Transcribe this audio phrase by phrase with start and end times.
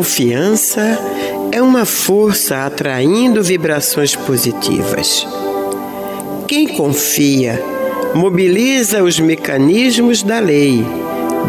[0.00, 0.98] Confiança
[1.52, 5.28] é uma força atraindo vibrações positivas.
[6.48, 7.62] Quem confia
[8.14, 10.82] mobiliza os mecanismos da lei,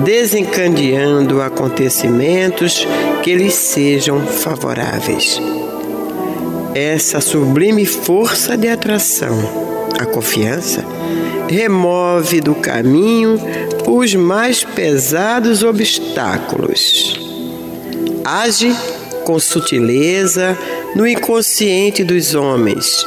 [0.03, 2.85] desencadeando acontecimentos
[3.23, 5.41] que lhes sejam favoráveis.
[6.75, 9.39] Essa sublime força de atração,
[9.97, 10.83] a confiança,
[11.47, 13.39] remove do caminho
[13.87, 17.30] os mais pesados obstáculos
[18.25, 18.75] age
[19.23, 20.57] com sutileza
[20.95, 23.05] no inconsciente dos homens,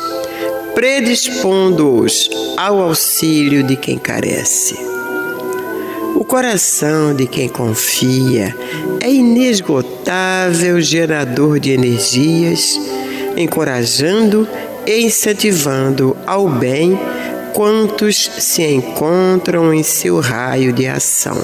[0.74, 4.74] predispondo-os ao auxílio de quem carece.
[6.14, 8.56] O coração de quem confia
[9.00, 12.78] é inesgotável gerador de energias,
[13.36, 14.48] encorajando
[14.86, 16.98] e incentivando ao bem
[17.52, 21.36] quantos se encontram em seu raio de ação.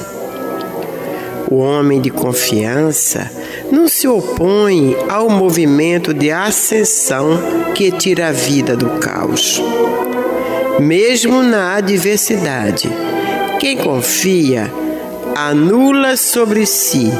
[1.50, 3.31] O homem de confiança
[3.70, 7.38] não se opõe ao movimento de ascensão
[7.75, 9.62] que tira a vida do caos.
[10.78, 12.91] Mesmo na adversidade,
[13.58, 14.72] quem confia
[15.36, 17.10] anula sobre si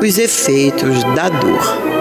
[0.00, 1.99] os efeitos da dor.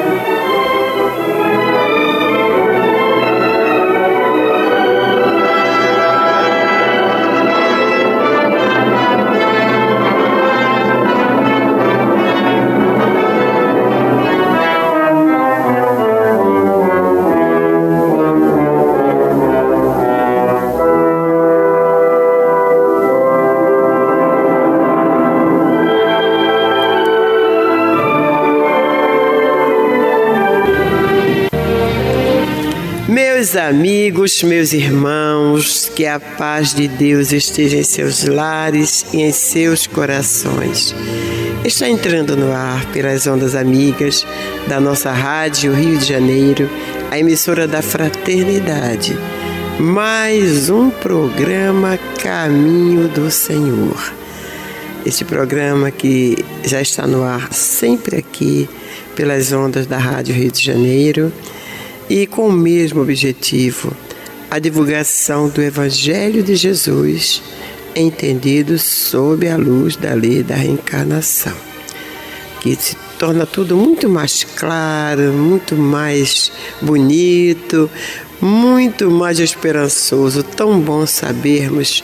[33.51, 39.31] Meus amigos, meus irmãos, que a paz de Deus esteja em seus lares e em
[39.31, 40.93] seus corações.
[41.65, 44.23] Está entrando no ar pelas ondas amigas
[44.67, 46.69] da nossa rádio Rio de Janeiro,
[47.09, 49.17] a emissora da Fraternidade.
[49.79, 54.13] Mais um programa Caminho do Senhor.
[55.03, 58.69] Este programa que já está no ar sempre aqui
[59.15, 61.33] pelas ondas da Rádio Rio de Janeiro
[62.09, 63.95] e com o mesmo objetivo,
[64.49, 67.41] a divulgação do Evangelho de Jesus,
[67.95, 71.55] entendido sob a luz da lei da reencarnação,
[72.61, 76.51] que se torna tudo muito mais claro, muito mais
[76.81, 77.89] bonito,
[78.41, 80.41] muito mais esperançoso.
[80.41, 82.03] Tão bom sabermos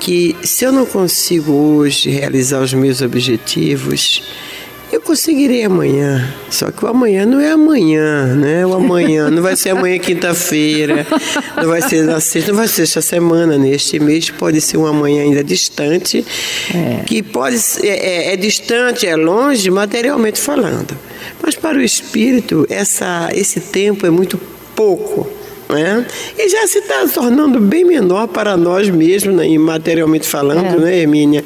[0.00, 4.22] que se eu não consigo hoje realizar os meus objetivos,
[4.94, 6.32] eu conseguirei amanhã.
[6.48, 8.64] Só que o amanhã não é amanhã, né?
[8.64, 11.06] O amanhã não vai ser amanhã quinta-feira,
[11.56, 14.86] não vai ser na sexta, não vai ser esta semana, neste mês, pode ser um
[14.86, 16.24] amanhã ainda distante,
[16.72, 17.02] é.
[17.04, 20.96] que pode ser, é, é, é distante, é longe, materialmente falando.
[21.42, 24.38] Mas para o espírito, essa, esse tempo é muito
[24.76, 25.28] pouco.
[25.68, 26.06] Né?
[26.38, 29.58] E já se está tornando bem menor para nós mesmos, né?
[29.58, 30.76] materialmente falando, é.
[30.76, 31.44] né, Hermínia?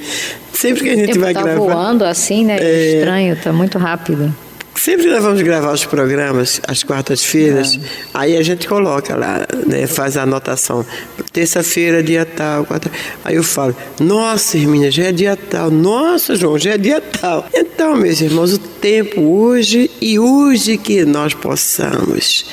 [0.52, 1.60] Sempre que a gente vai tá gravar.
[1.60, 2.58] voando assim, né?
[2.60, 2.98] É...
[2.98, 4.34] Estranho, está muito rápido.
[4.78, 7.80] Sempre que nós vamos gravar os programas, às quartas-feiras, é.
[8.14, 10.86] aí a gente coloca lá, né, faz a anotação.
[11.32, 12.64] Terça-feira, dia tal.
[12.64, 12.88] Quarta...
[13.24, 15.68] Aí eu falo, nossa, Hermínia, já é dia tal.
[15.70, 17.46] Nossa, João, já é dia tal.
[17.52, 22.46] Então, meus irmãos, o tempo hoje e hoje que nós possamos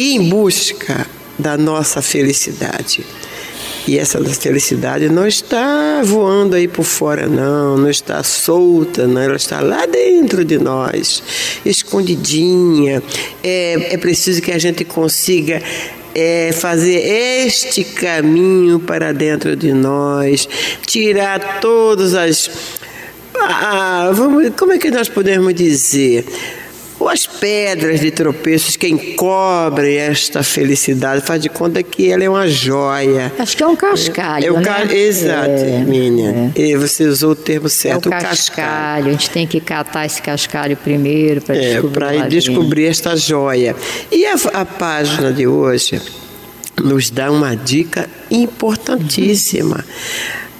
[0.00, 1.06] em busca
[1.38, 3.04] da nossa felicidade.
[3.86, 9.36] E essa felicidade não está voando aí por fora, não, não está solta, não, ela
[9.36, 11.22] está lá dentro de nós,
[11.64, 13.02] escondidinha.
[13.42, 15.62] É, é preciso que a gente consiga
[16.14, 16.98] é fazer
[17.46, 20.48] este caminho para dentro de nós,
[20.86, 22.50] tirar todas as.
[23.34, 26.24] Ah, vamos, como é que nós podemos dizer?
[27.00, 32.28] Ou as pedras de tropeços que encobrem esta felicidade, faz de conta que ela é
[32.28, 33.32] uma joia.
[33.38, 34.84] Acho que é um cascalho, é, o ca...
[34.84, 34.94] né?
[34.94, 36.52] Exato, é, Minha.
[36.54, 36.60] É.
[36.60, 38.36] E você usou o termo certo, é o, cascalho.
[38.36, 39.08] cascalho.
[39.08, 41.92] A gente tem que catar esse cascalho primeiro para é, descobrir.
[41.92, 43.74] Para descobrir esta joia.
[44.12, 46.00] E a, a página de hoje
[46.82, 49.84] nos dá uma dica importantíssima.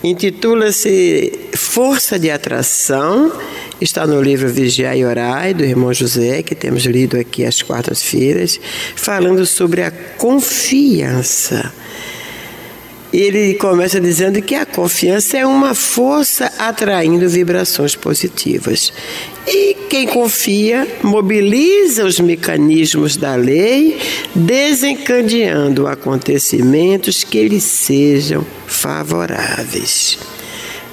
[0.03, 0.11] Uhum.
[0.11, 3.31] Intitula-se Força de Atração
[3.81, 8.61] Está no livro Vigiar e Orai, do irmão José, que temos lido aqui às quartas-feiras,
[8.95, 11.73] falando sobre a confiança.
[13.11, 18.93] Ele começa dizendo que a confiança é uma força atraindo vibrações positivas.
[19.49, 23.99] E quem confia mobiliza os mecanismos da lei,
[24.35, 30.19] desencadeando acontecimentos que lhe sejam favoráveis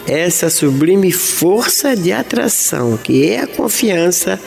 [0.07, 4.39] essa sublime força de atração, que é a confiança,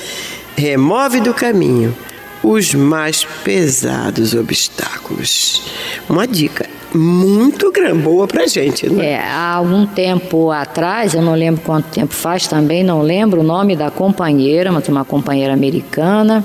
[0.57, 1.95] remove do caminho
[2.43, 5.63] os mais pesados obstáculos.
[6.09, 7.71] Uma dica muito
[8.03, 9.13] boa para gente, né?
[9.13, 13.45] É, há algum tempo atrás, eu não lembro quanto tempo faz também, não lembro o
[13.45, 16.45] nome da companheira, mas uma companheira americana,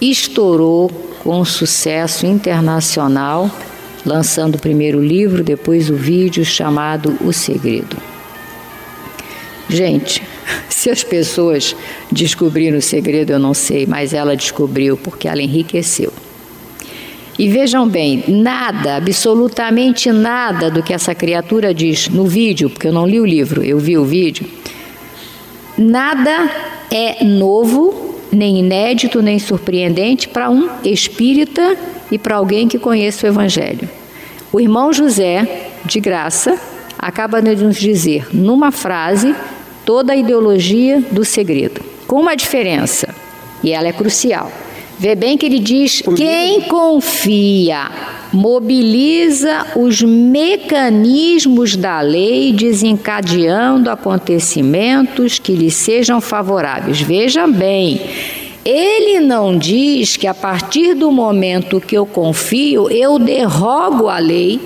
[0.00, 0.90] estourou
[1.22, 3.50] com sucesso internacional,
[4.04, 7.96] lançando o primeiro livro, depois o vídeo chamado O Segredo.
[9.68, 10.22] Gente,
[10.68, 11.74] se as pessoas
[12.10, 16.12] descobriram o segredo, eu não sei, mas ela descobriu porque ela enriqueceu.
[17.38, 22.92] E vejam bem, nada, absolutamente nada do que essa criatura diz no vídeo, porque eu
[22.92, 24.46] não li o livro, eu vi o vídeo,
[25.76, 26.50] nada
[26.90, 31.76] é novo, nem inédito, nem surpreendente para um espírita
[32.10, 33.88] e para alguém que conheça o Evangelho.
[34.50, 36.58] O irmão José, de graça,
[36.98, 39.34] acaba de nos dizer, numa frase,
[39.86, 41.80] toda a ideologia do segredo.
[42.06, 43.08] Com uma diferença,
[43.62, 44.52] e ela é crucial.
[44.98, 47.90] Vê bem que ele diz: quem confia
[48.32, 57.00] mobiliza os mecanismos da lei, desencadeando acontecimentos que lhe sejam favoráveis.
[57.00, 58.00] Veja bem,
[58.64, 64.60] ele não diz que a partir do momento que eu confio, eu derrogo a lei,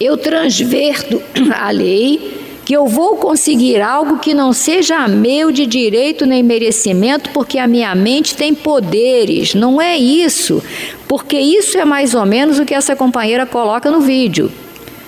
[0.00, 1.22] eu transverto
[1.56, 2.39] a lei
[2.70, 7.66] que eu vou conseguir algo que não seja meu de direito nem merecimento, porque a
[7.66, 9.56] minha mente tem poderes.
[9.56, 10.62] Não é isso,
[11.08, 14.52] porque isso é mais ou menos o que essa companheira coloca no vídeo.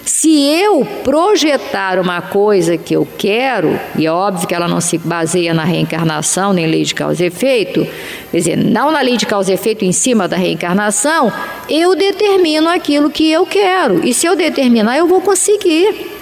[0.04, 4.98] Se eu projetar uma coisa que eu quero, e é óbvio que ela não se
[4.98, 7.86] baseia na reencarnação nem lei de causa e efeito,
[8.32, 11.32] quer dizer, não na lei de causa e efeito em cima da reencarnação,
[11.70, 14.04] eu determino aquilo que eu quero.
[14.04, 16.21] E se eu determinar, eu vou conseguir.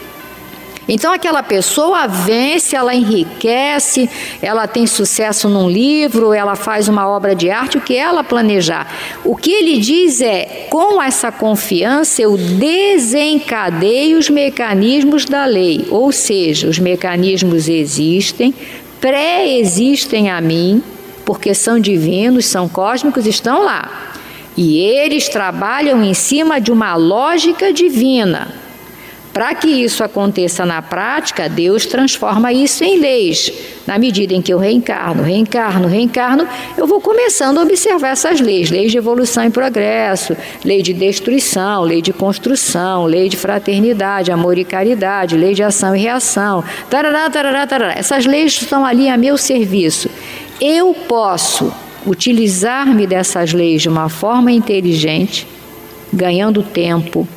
[0.92, 4.11] Então aquela pessoa vence, ela enriquece,
[4.42, 8.92] ela tem sucesso num livro, ela faz uma obra de arte, o que ela planejar.
[9.25, 16.11] O que ele diz é: com essa confiança eu desencadeio os mecanismos da lei, ou
[16.11, 18.52] seja, os mecanismos existem,
[19.00, 20.82] pré-existem a mim,
[21.25, 24.11] porque são divinos, são cósmicos, estão lá.
[24.56, 28.70] E eles trabalham em cima de uma lógica divina
[29.32, 33.52] Para que isso aconteça na prática, Deus transforma isso em leis.
[33.87, 38.70] Na medida em que eu reencarno, reencarno, reencarno, eu vou começando a observar essas leis:
[38.70, 44.58] leis de evolução e progresso, lei de destruição, lei de construção, lei de fraternidade, amor
[44.58, 46.64] e caridade, lei de ação e reação.
[46.88, 47.94] Tarará, tarará, tarará.
[47.96, 50.10] Essas leis estão ali a meu serviço.
[50.60, 51.72] Eu posso
[52.04, 55.46] utilizar-me dessas leis de uma forma inteligente,
[56.12, 57.28] ganhando tempo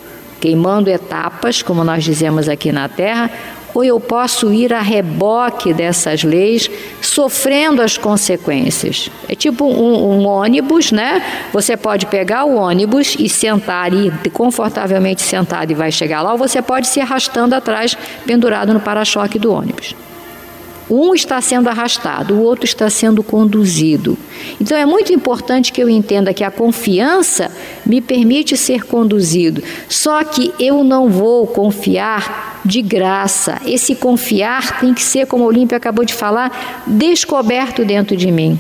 [0.44, 3.32] queimando etapas, como nós dizemos aqui na Terra,
[3.74, 6.70] ou eu posso ir a reboque dessas leis,
[7.02, 9.10] sofrendo as consequências.
[9.30, 11.24] É tipo um, um, ônibus, né?
[11.54, 16.38] Você pode pegar o ônibus e sentar e confortavelmente sentado e vai chegar lá, ou
[16.38, 19.96] você pode se arrastando atrás, pendurado no para-choque do ônibus.
[20.96, 24.16] Um está sendo arrastado, o outro está sendo conduzido.
[24.62, 27.50] Então é muito importante que eu entenda que a confiança
[27.84, 29.64] me permite ser conduzido.
[29.90, 33.60] Só que eu não vou confiar de graça.
[33.66, 38.60] Esse confiar tem que ser, como a Olímpia acabou de falar, descoberto dentro de mim.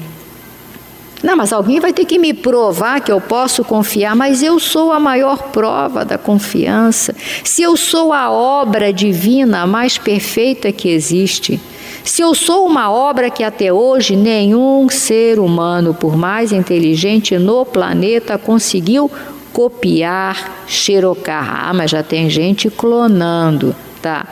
[1.22, 4.92] Não, mas alguém vai ter que me provar que eu posso confiar, mas eu sou
[4.92, 7.16] a maior prova da confiança.
[7.44, 11.62] Se eu sou a obra divina mais perfeita que existe,
[12.04, 17.66] se eu sou uma obra que até hoje nenhum ser humano, por mais inteligente no
[17.66, 19.10] planeta, conseguiu
[19.54, 21.68] copiar, xerocar.
[21.70, 24.26] Ah, mas já tem gente clonando, tá?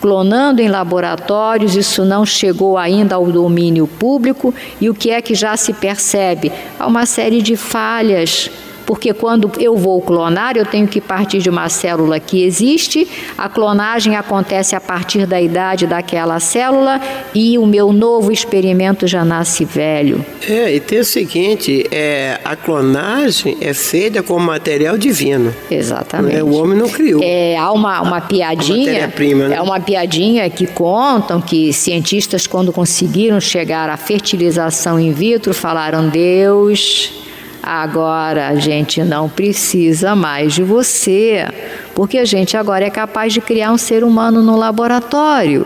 [0.00, 4.52] Clonando em laboratórios, isso não chegou ainda ao domínio público.
[4.78, 6.52] E o que é que já se percebe?
[6.78, 8.50] Há uma série de falhas
[8.86, 13.48] porque quando eu vou clonar, eu tenho que partir de uma célula que existe, a
[13.48, 17.00] clonagem acontece a partir da idade daquela célula
[17.34, 20.24] e o meu novo experimento já nasce velho.
[20.48, 25.54] É, e tem o seguinte, é, a clonagem é feita com material divino.
[25.70, 26.36] Exatamente.
[26.36, 27.20] É, o homem não criou.
[27.22, 29.54] É, há uma, uma piadinha, né?
[29.54, 36.08] é uma piadinha que contam que cientistas quando conseguiram chegar à fertilização in vitro falaram
[36.08, 37.24] Deus
[37.66, 41.48] Agora a gente não precisa mais de você,
[41.94, 45.64] porque a gente agora é capaz de criar um ser humano no laboratório.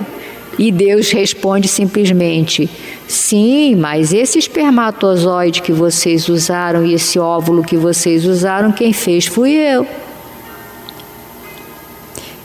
[0.56, 2.70] E Deus responde simplesmente:
[3.08, 9.26] sim, mas esse espermatozoide que vocês usaram e esse óvulo que vocês usaram, quem fez
[9.26, 9.84] fui eu.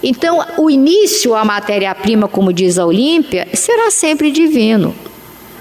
[0.01, 4.95] Então, o início, a matéria-prima, como diz a Olímpia, será sempre divino.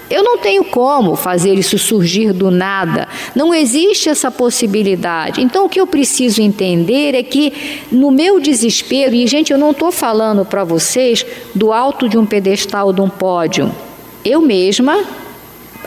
[0.09, 3.07] Eu não tenho como fazer isso surgir do nada.
[3.35, 5.41] Não existe essa possibilidade.
[5.41, 9.71] Então, o que eu preciso entender é que, no meu desespero, e gente, eu não
[9.71, 13.73] estou falando para vocês do alto de um pedestal, de um pódio.
[14.23, 15.03] Eu mesma,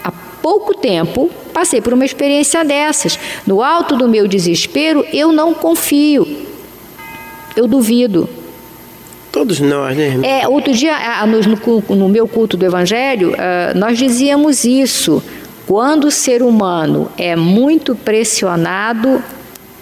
[0.03, 3.19] há pouco tempo, passei por uma experiência dessas.
[3.47, 6.47] No alto do meu desespero, eu não confio.
[7.55, 8.29] Eu duvido.
[9.37, 10.19] Todos nós, né?
[10.23, 15.23] É, outro dia, no, no meu culto do Evangelho, ah, nós dizíamos isso.
[15.67, 19.23] Quando o ser humano é muito pressionado,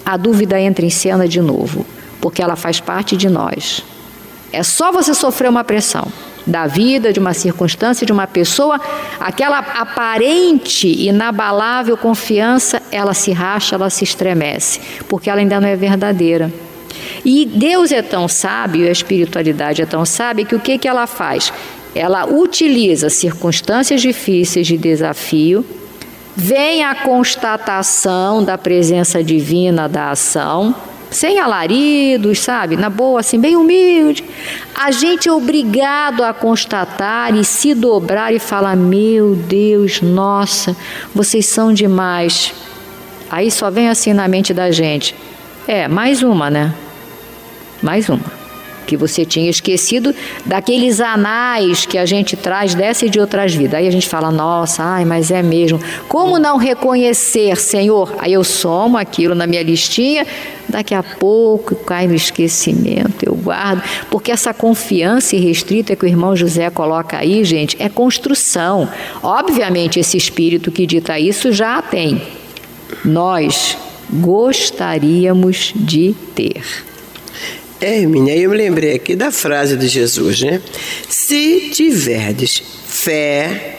[0.05, 1.85] a dúvida entra em cena de novo,
[2.19, 3.81] porque ela faz parte de nós.
[4.51, 6.05] É só você sofrer uma pressão
[6.45, 8.77] da vida, de uma circunstância, de uma pessoa,
[9.21, 15.77] aquela aparente, inabalável confiança, ela se racha, ela se estremece, porque ela ainda não é
[15.77, 16.51] verdadeira.
[17.25, 21.07] E Deus é tão sábio, a espiritualidade é tão sábia, que o que, que ela
[21.07, 21.51] faz?
[21.95, 25.65] Ela utiliza circunstâncias difíceis de desafio,
[26.35, 30.75] vem a constatação da presença divina da ação,
[31.09, 32.75] sem alaridos, sabe?
[32.77, 34.23] Na boa, assim, bem humilde.
[34.75, 40.75] A gente é obrigado a constatar e se dobrar e falar: Meu Deus, nossa,
[41.13, 42.53] vocês são demais.
[43.31, 45.15] Aí só vem assim na mente da gente:
[45.67, 46.73] É, mais uma, né?
[47.85, 48.45] Mais uma.
[48.87, 50.13] Que você tinha esquecido
[50.43, 53.75] daqueles anais que a gente traz dessa e de outras vidas.
[53.75, 55.79] Aí a gente fala, nossa, ai, mas é mesmo.
[56.07, 58.15] Como não reconhecer, Senhor?
[58.17, 60.25] Aí eu somo aquilo na minha listinha,
[60.67, 63.83] daqui a pouco cai no esquecimento, eu guardo.
[64.09, 68.89] Porque essa confiança irrestrita que o irmão José coloca aí, gente, é construção.
[69.21, 72.19] Obviamente, esse espírito que dita isso já tem.
[73.03, 73.77] Nós
[74.09, 76.94] gostaríamos de ter.
[77.81, 80.61] É, Hermínia, eu me lembrei aqui da frase de Jesus, né?
[81.09, 83.75] Se tiverdes fé,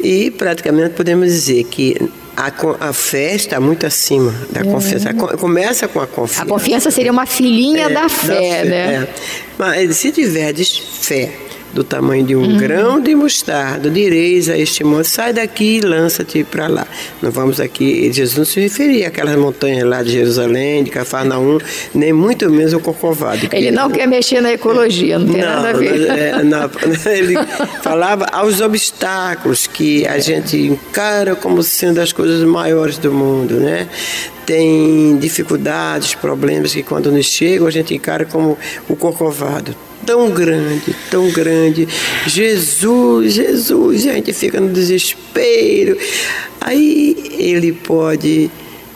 [0.00, 1.96] e praticamente podemos dizer que
[2.36, 2.52] a,
[2.88, 4.64] a fé está muito acima da é.
[4.64, 5.14] confiança.
[5.14, 6.42] Começa com a confiança.
[6.42, 8.94] A confiança seria uma filhinha é, da, fé, da fé, né?
[8.94, 9.08] É.
[9.56, 11.30] Mas se tiverdes fé,
[11.72, 12.56] do tamanho de um uhum.
[12.56, 16.86] grão de mostarda, direis a este monte, sai daqui e lança-te para lá.
[17.20, 21.58] Não vamos aqui, Jesus não se referia àquelas montanhas lá de Jerusalém, de Cafarnaum,
[21.94, 23.48] nem muito menos o Corcovado.
[23.52, 26.08] Ele não quer mexer na ecologia, não tem não, nada a ver.
[26.10, 26.70] É, não,
[27.10, 27.34] ele
[27.82, 33.88] falava aos obstáculos que a gente encara como sendo as coisas maiores do mundo, né?
[34.44, 39.74] Tem dificuldades, problemas que quando nos chegam a gente encara como o corcovado
[40.06, 41.88] tão grande, tão grande.
[42.26, 45.96] Jesus, Jesus, a gente fica no desespero.
[46.60, 48.50] Aí ele pode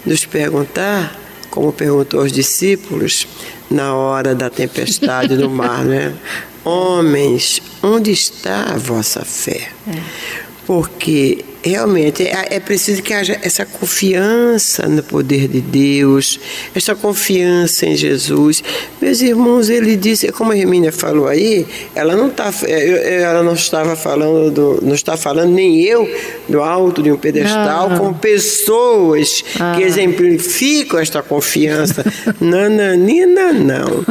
[0.05, 1.19] nos perguntar,
[1.51, 3.27] como perguntou aos discípulos
[3.71, 6.15] na hora da tempestade no mar, né?
[6.65, 9.69] Homens, onde está a vossa fé?
[9.87, 10.37] É
[10.67, 16.39] porque realmente é, é, preciso que haja essa confiança no poder de Deus,
[16.75, 18.63] essa confiança em Jesus.
[19.01, 23.55] Meus irmãos, ele disse, como a Hermínia falou aí, ela não tá, é, ela não
[23.55, 26.09] estava falando do, não está falando nem eu
[26.49, 29.75] do alto de um pedestal com pessoas ah.
[29.77, 32.05] que exemplificam esta confiança.
[32.41, 34.05] Nananina, não.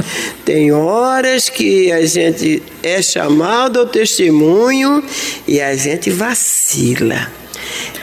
[0.44, 5.04] Tem horas que a gente é chamado ao testemunho
[5.48, 7.45] e a gente vacila.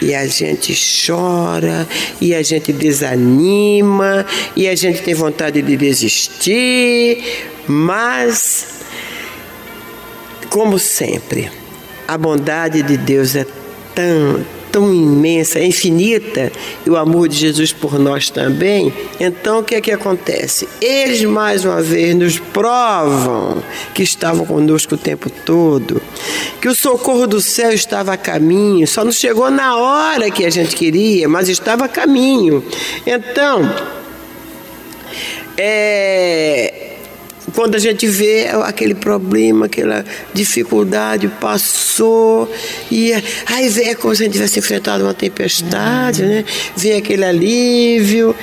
[0.00, 0.74] E a gente
[1.06, 1.86] chora,
[2.20, 4.26] e a gente desanima,
[4.56, 7.22] e a gente tem vontade de desistir,
[7.66, 8.80] mas,
[10.50, 11.50] como sempre,
[12.06, 13.46] a bondade de Deus é
[13.94, 16.50] tão, tão imensa, é infinita,
[16.84, 20.66] e o amor de Jesus por nós também, então o que é que acontece?
[20.80, 23.62] Eles mais uma vez nos provam
[23.94, 26.00] que estavam conosco o tempo todo,
[26.60, 30.50] que o socorro do céu estava a caminho, só não chegou na hora que a
[30.50, 32.64] gente queria, mas estava a caminho.
[33.06, 33.70] Então,
[35.56, 36.81] é,
[37.54, 42.50] quando a gente vê aquele problema, aquela dificuldade passou,
[42.90, 43.12] e
[43.46, 46.28] aí vem é como se a gente tivesse enfrentado uma tempestade, uhum.
[46.28, 46.44] né?
[46.76, 48.34] Vem aquele alívio.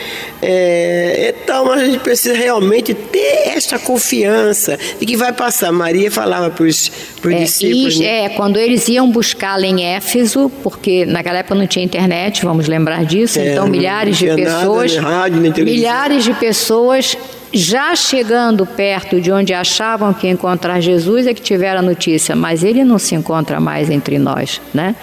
[0.42, 5.72] É, então a gente precisa realmente ter essa confiança de que vai passar.
[5.72, 6.92] Maria falava para os
[7.26, 7.96] é, discípulos.
[7.96, 8.26] E, né?
[8.26, 13.06] É, quando eles iam buscá-la em Éfeso, porque naquela época não tinha internet, vamos lembrar
[13.06, 14.96] disso, é, então milhares de pessoas.
[14.96, 17.18] Nada, rádio, milhares de pessoas
[17.52, 22.64] já chegando perto de onde achavam que encontrar Jesus é que tiveram a notícia, mas
[22.64, 24.96] ele não se encontra mais entre nós, né?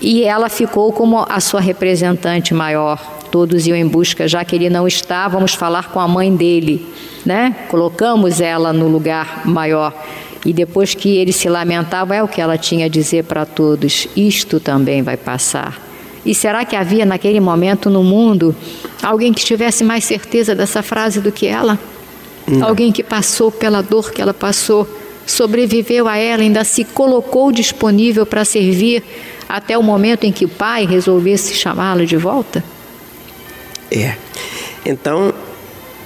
[0.00, 3.00] E ela ficou como a sua representante maior.
[3.30, 6.86] Todos iam em busca, já que ele não está, vamos falar com a mãe dele,
[7.26, 7.54] né?
[7.68, 9.92] Colocamos ela no lugar maior.
[10.46, 14.08] E depois que ele se lamentava, é o que ela tinha a dizer para todos:
[14.16, 15.87] isto também vai passar.
[16.28, 18.54] E será que havia naquele momento no mundo
[19.02, 21.78] alguém que tivesse mais certeza dessa frase do que ela?
[22.46, 22.68] Não.
[22.68, 24.86] Alguém que passou pela dor que ela passou,
[25.24, 29.02] sobreviveu a ela, ainda se colocou disponível para servir
[29.48, 32.62] até o momento em que o pai resolvesse chamá-lo de volta?
[33.90, 34.14] É.
[34.84, 35.32] Então,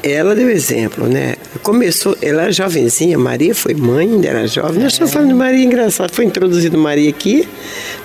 [0.02, 1.34] ela deu exemplo, né?
[1.62, 4.80] Começou, ela era jovenzinha, Maria foi mãe, ainda era jovem.
[4.80, 4.82] É.
[4.82, 6.12] Nós estamos falando de Maria, engraçado.
[6.12, 7.48] Foi introduzido Maria aqui,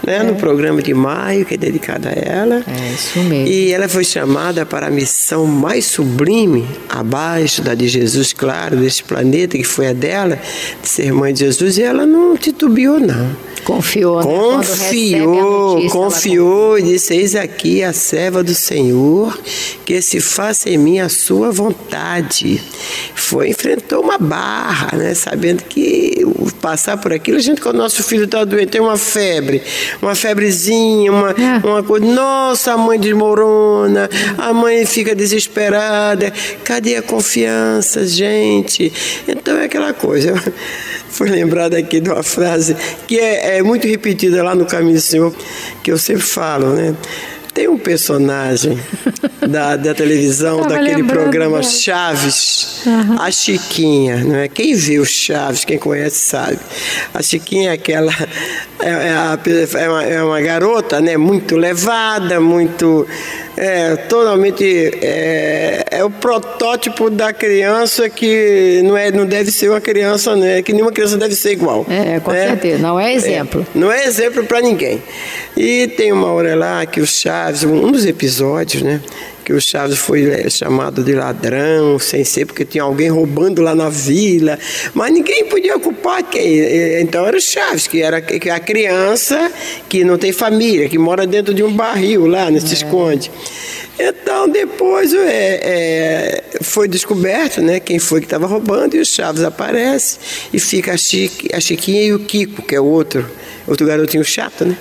[0.06, 0.18] né?
[0.18, 0.24] É.
[0.24, 2.64] No programa de maio, que é dedicado a ela.
[2.68, 3.48] É, isso mesmo.
[3.48, 9.04] E ela foi chamada para a missão mais sublime, abaixo da de Jesus, claro, deste
[9.04, 10.40] planeta, que foi a dela,
[10.82, 13.47] de ser mãe de Jesus, e ela não titubeou, não.
[13.68, 14.24] Confiou, né?
[14.24, 19.38] Confiou, notícia, confiou e disse: Eis aqui a serva do Senhor,
[19.84, 22.64] que se faça em mim a sua vontade.
[23.14, 25.14] Foi, enfrentou uma barra, né?
[25.14, 26.26] Sabendo que
[26.62, 29.62] passar por aquilo, a gente, quando o nosso filho está doente, tem uma febre,
[30.02, 31.68] uma febrezinha, uma, é.
[31.68, 32.06] uma coisa.
[32.06, 36.32] Nossa, a mãe desmorona, a mãe fica desesperada.
[36.64, 38.94] Cadê a confiança, gente?
[39.28, 40.42] Então é aquela coisa.
[41.18, 42.78] Foi lembrada aqui de uma frase
[43.08, 45.34] que é, é muito repetida lá no Caminho do Senhor,
[45.82, 46.94] que eu sempre falo, né?
[47.56, 48.78] Tem um personagem
[49.50, 53.20] da, da televisão, daquele programa Chaves, uhum.
[53.20, 54.48] a Chiquinha, não é?
[54.48, 56.60] Quem viu Chaves, quem conhece sabe.
[57.12, 58.14] A Chiquinha é aquela
[58.80, 61.18] é, é, é, uma, é uma garota, né?
[61.18, 63.08] Muito levada, muito
[63.58, 64.64] é, totalmente
[65.02, 70.62] é, é, o protótipo da criança que não é não deve ser uma criança né
[70.62, 71.84] que nenhuma criança deve ser igual.
[71.90, 73.66] É com é, certeza não é exemplo.
[73.76, 75.02] é, não é exemplo para ninguém.
[75.56, 79.02] E tem uma hora lá que o Chaves um dos episódios né
[79.48, 83.74] que o Chaves foi é, chamado de ladrão, sem ser porque tinha alguém roubando lá
[83.74, 84.60] na vila,
[84.94, 87.00] mas ninguém podia culpar quem.
[87.00, 89.50] Então era o Chaves, que era que a criança
[89.88, 92.74] que não tem família, que mora dentro de um barril lá, não se é.
[92.74, 93.32] esconde.
[93.98, 99.46] Então depois é, é, foi descoberto né, quem foi que estava roubando e o Chaves
[99.46, 100.20] aparece
[100.52, 103.26] e fica a, Chique, a Chiquinha e o Kiko, que é o outro,
[103.66, 104.76] outro garotinho chato, né?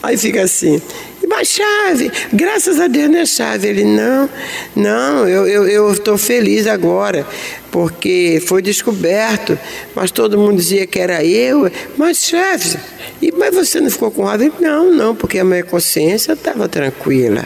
[0.00, 0.80] Aí fica assim,
[1.26, 3.68] mas chave, graças a Deus não é chave.
[3.68, 4.28] Ele, não,
[4.74, 7.26] não, eu estou feliz agora,
[7.70, 9.58] porque foi descoberto,
[9.94, 12.76] mas todo mundo dizia que era eu, mas chave,
[13.24, 14.54] e, mas você não ficou com raiva?
[14.60, 17.44] Não, não, porque a minha consciência estava tranquila.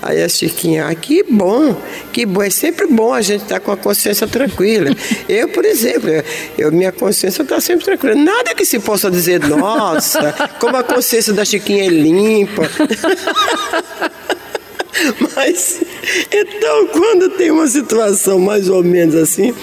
[0.00, 1.76] Aí a Chiquinha, ah, que bom,
[2.12, 2.42] que bom.
[2.42, 4.90] É sempre bom a gente estar tá com a consciência tranquila.
[5.28, 6.08] Eu, por exemplo,
[6.56, 8.14] eu, minha consciência está sempre tranquila.
[8.14, 12.62] Nada que se possa dizer, nossa, como a consciência da Chiquinha é limpa.
[15.36, 15.80] Mas,
[16.30, 19.54] então, quando tem uma situação mais ou menos assim,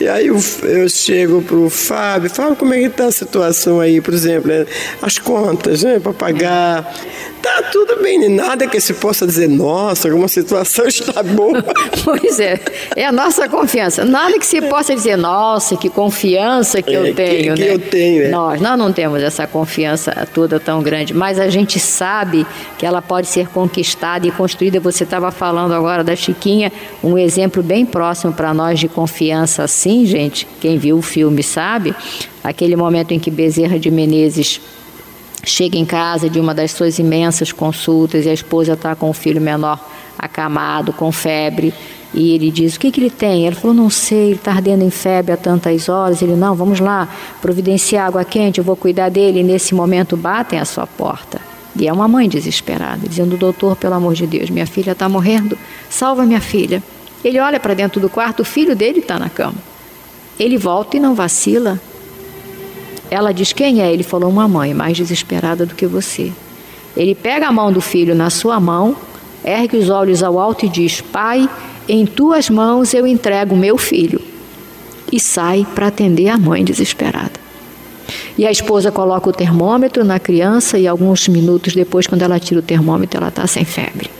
[0.00, 3.80] e aí eu, eu chego para o Fábio, Fábio, como é que está a situação
[3.80, 4.66] aí, por exemplo, né?
[5.00, 6.94] as contas, né, para pagar.
[7.42, 11.62] Tá tudo bem, nada que se possa dizer, nossa, alguma situação está boa.
[12.04, 12.60] pois é,
[12.94, 14.04] é a nossa confiança.
[14.04, 17.66] Nada que se possa dizer, nossa, que confiança que é, eu tenho, que, né?
[17.66, 18.28] Que eu tenho, é.
[18.28, 22.46] Nós, nós não temos essa confiança toda tão grande, mas a gente sabe
[22.78, 24.78] que ela pode ser conquistada e construída.
[24.78, 30.06] Você estava falando agora da Chiquinha, um exemplo bem próximo para nós de confiança assim,
[30.06, 30.46] gente.
[30.60, 31.92] Quem viu o filme sabe,
[32.44, 34.60] aquele momento em que Bezerra de Menezes
[35.44, 39.12] chega em casa de uma das suas imensas consultas e a esposa está com o
[39.12, 39.78] filho menor
[40.18, 41.74] acamado, com febre.
[42.14, 43.46] E ele diz: O que, que ele tem?
[43.46, 46.22] Ela falou: Não sei, ele está ardendo em febre há tantas horas.
[46.22, 47.08] Ele: Não, vamos lá,
[47.40, 49.40] providenciar água quente, eu vou cuidar dele.
[49.40, 51.40] E nesse momento batem à sua porta.
[51.74, 55.58] E é uma mãe desesperada, dizendo: Doutor, pelo amor de Deus, minha filha está morrendo,
[55.88, 56.82] salva minha filha.
[57.24, 59.56] Ele olha para dentro do quarto, o filho dele está na cama.
[60.38, 61.80] Ele volta e não vacila,
[63.12, 63.92] ela diz: Quem é?
[63.92, 66.32] Ele falou: Uma mãe mais desesperada do que você.
[66.96, 68.96] Ele pega a mão do filho na sua mão,
[69.44, 71.48] ergue os olhos ao alto e diz: Pai,
[71.86, 74.20] em tuas mãos eu entrego meu filho.
[75.12, 77.42] E sai para atender a mãe desesperada.
[78.36, 82.60] E a esposa coloca o termômetro na criança e alguns minutos depois, quando ela tira
[82.60, 84.10] o termômetro, ela está sem febre.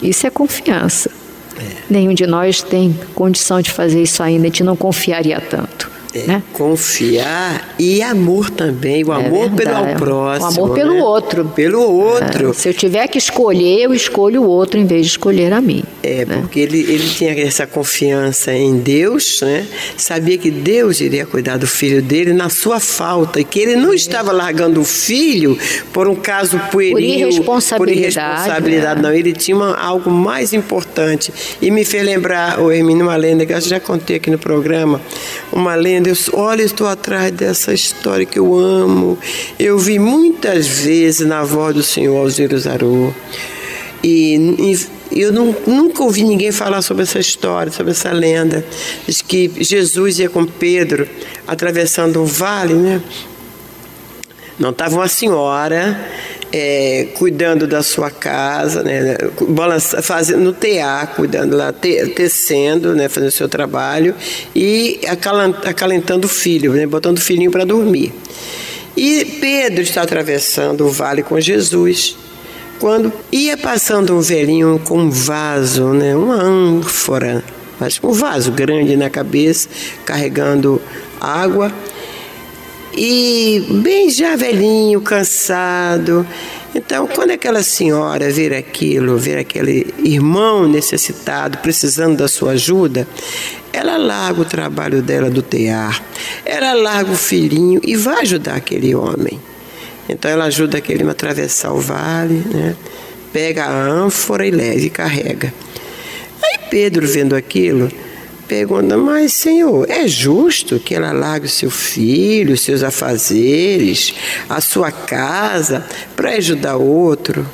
[0.00, 1.10] Isso é confiança.
[1.58, 1.62] É.
[1.90, 5.90] Nenhum de nós tem condição de fazer isso ainda, a gente não confiaria tanto.
[6.14, 6.42] É, né?
[6.52, 10.62] Confiar e amor também, o é amor verdade, pelo próximo.
[10.62, 11.02] O amor pelo né?
[11.02, 11.44] outro.
[11.54, 12.50] Pelo outro.
[12.50, 15.60] É, se eu tiver que escolher, eu escolho o outro em vez de escolher a
[15.60, 15.84] mim.
[16.02, 16.38] É, né?
[16.40, 19.66] porque ele, ele tinha essa confiança em Deus, né?
[19.96, 23.94] sabia que Deus iria cuidar do filho dele na sua falta e que ele não
[23.94, 25.56] estava largando o filho
[25.92, 28.14] por um caso pueril, por irresponsabilidade.
[28.14, 29.08] Por irresponsabilidade né?
[29.08, 31.32] Não, ele tinha uma, algo mais importante.
[31.60, 35.00] E me fez lembrar, o Hermínio, uma lenda que eu já contei aqui no programa,
[35.52, 39.18] uma lenda eu, olha, estou atrás dessa história que eu amo.
[39.58, 43.14] Eu vi muitas vezes na voz do Senhor Alziro Zaru.
[44.02, 44.36] E,
[45.12, 48.64] e eu não, nunca ouvi ninguém falar sobre essa história, sobre essa lenda.
[49.06, 51.08] Diz que Jesus ia com Pedro
[51.46, 53.02] atravessando um vale, né?
[54.58, 55.98] Não estava uma senhora
[56.52, 59.16] é, cuidando da sua casa, né,
[60.02, 64.14] fazendo no tear, cuidando lá, te, tecendo, né, fazendo o seu trabalho
[64.54, 65.00] e
[65.64, 68.12] acalentando o filho, né, botando o filhinho para dormir.
[68.96, 72.16] E Pedro está atravessando o vale com Jesus,
[72.80, 77.44] quando ia passando um velhinho com um vaso, né, uma ânfora,
[78.02, 79.68] um vaso grande na cabeça,
[80.04, 80.80] carregando
[81.20, 81.72] água
[82.96, 86.26] e bem já velhinho, cansado.
[86.74, 93.06] Então, quando aquela senhora ver aquilo, ver aquele irmão necessitado, precisando da sua ajuda,
[93.72, 96.02] ela larga o trabalho dela do tear,
[96.44, 99.40] ela larga o filhinho e vai ajudar aquele homem.
[100.08, 102.76] Então, ela ajuda aquele a atravessar o vale, né?
[103.32, 105.52] pega a ânfora e leva e carrega.
[106.42, 107.90] Aí Pedro, vendo aquilo,
[108.50, 114.12] pergunta: Mas, Senhor, é justo que ela largue o seu filho, os seus afazeres,
[114.48, 115.86] a sua casa,
[116.16, 117.46] para ajudar outro?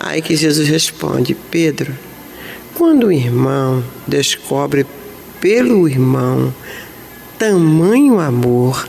[0.00, 1.96] Aí que Jesus responde: Pedro,
[2.74, 4.84] quando o irmão descobre
[5.40, 6.52] pelo irmão
[7.38, 8.88] tamanho amor,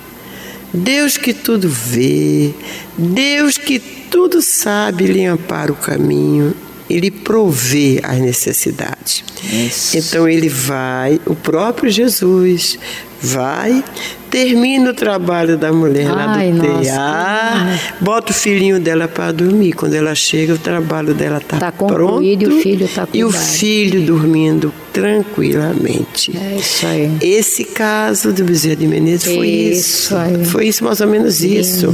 [0.74, 2.54] Deus que tudo vê,
[2.98, 6.56] Deus que tudo sabe lhe ampara o caminho
[6.90, 9.24] ele provê as necessidades.
[9.44, 9.98] Isso.
[9.98, 12.78] Então ele vai, o próprio Jesus
[13.20, 13.84] Vai,
[14.30, 16.82] termina o trabalho da mulher lá Ai, do nossa.
[16.84, 19.74] tear, bota o filhinho dela para dormir.
[19.74, 21.96] Quando ela chega, o trabalho dela está Tá pronto.
[21.98, 26.36] concluído e o filho tá E o filho dormindo tranquilamente.
[26.36, 27.12] É isso aí.
[27.22, 30.16] Esse caso do Bezerra de Menezes foi Isso isso.
[30.16, 30.46] aí.
[30.46, 31.88] Foi isso, mais ou menos isso.
[31.92, 31.94] Isso.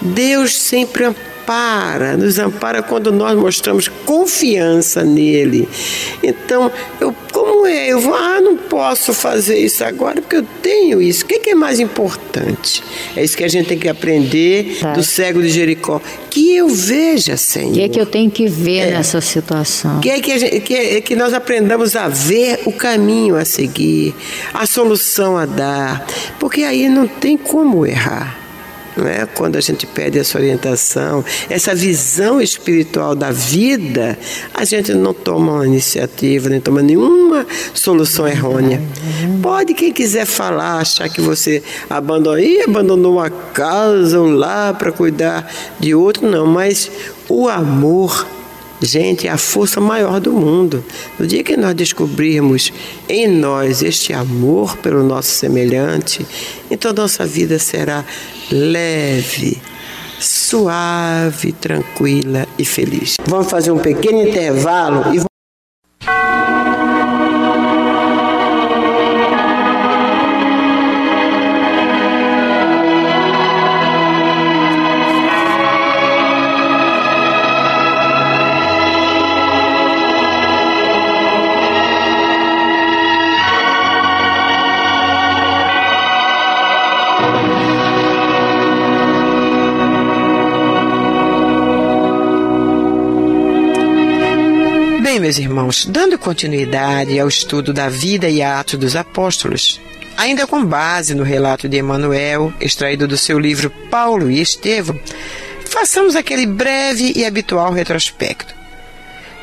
[0.00, 5.68] Deus sempre ampara, nos ampara quando nós mostramos confiança nele.
[6.22, 7.14] Então, eu,
[7.50, 7.88] como é?
[7.88, 11.24] Eu vou, ah, não posso fazer isso agora porque eu tenho isso.
[11.24, 12.82] O que, que é mais importante?
[13.16, 14.92] É isso que a gente tem que aprender Tá.
[14.92, 16.00] do cego de Jericó.
[16.30, 17.70] Que eu veja, Senhor.
[17.70, 18.90] O que é que eu tenho que ver É.
[18.92, 20.00] nessa situação?
[20.00, 24.14] Que é que, gente- que, é que nós aprendamos a ver o caminho a seguir,
[24.54, 26.06] a solução a dar,
[26.38, 28.38] porque aí não tem como errar.
[29.00, 29.24] Não é?
[29.24, 34.18] Quando a gente pede essa orientação, essa visão espiritual da vida,
[34.52, 38.82] a gente não toma uma iniciativa, nem toma nenhuma solução errônea.
[39.42, 44.92] Pode quem quiser falar, achar que você abandonou, Ih, abandonou uma casa ou lá para
[44.92, 46.90] cuidar de outro, não, mas
[47.26, 48.26] o amor
[48.80, 50.82] Gente, é a força maior do mundo.
[51.18, 52.72] No dia que nós descobrirmos
[53.08, 56.26] em nós este amor pelo nosso semelhante,
[56.70, 58.04] então nossa vida será
[58.50, 59.60] leve,
[60.18, 63.16] suave, tranquila e feliz.
[63.26, 65.29] Vamos fazer um pequeno intervalo e
[95.30, 99.80] meus irmãos, dando continuidade ao estudo da vida e atos dos apóstolos,
[100.16, 104.98] ainda com base no relato de Emanuel, extraído do seu livro Paulo e Estevão,
[105.66, 108.52] façamos aquele breve e habitual retrospecto.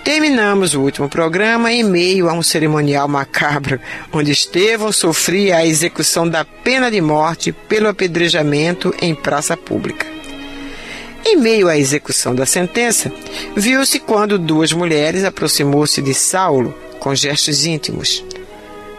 [0.04, 3.80] Terminamos o último programa em meio a um cerimonial macabro,
[4.12, 10.07] onde Estevão sofria a execução da pena de morte pelo apedrejamento em praça pública.
[11.30, 13.12] Em meio à execução da sentença,
[13.54, 18.24] viu-se quando duas mulheres aproximou-se de Saulo com gestos íntimos.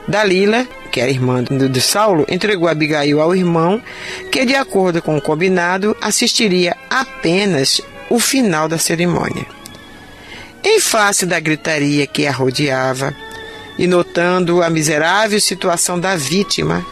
[0.06, 3.82] Dalila, que era irmã de Saulo, entregou Abigail ao irmão,
[4.30, 9.46] que, de acordo com o combinado, assistiria apenas o final da cerimônia.
[10.62, 13.16] Em face da gritaria que a rodeava,
[13.78, 16.84] e notando a miserável situação da vítima,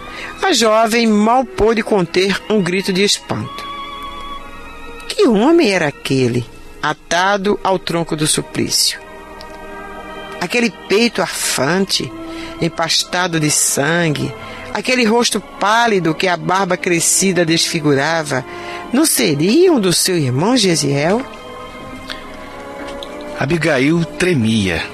[0.42, 3.65] a jovem mal pôde conter um grito de espanto.
[5.16, 6.44] Que homem era aquele,
[6.82, 9.00] atado ao tronco do suplício?
[10.38, 12.12] Aquele peito arfante,
[12.60, 14.30] empastado de sangue,
[14.74, 18.44] aquele rosto pálido que a barba crescida desfigurava,
[18.92, 21.24] não seriam do seu irmão Gesiel?
[23.40, 24.84] Abigail tremia.